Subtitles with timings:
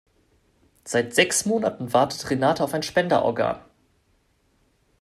[0.83, 3.61] Seit sechs Monaten wartet Renate auf ein Spenderorgan.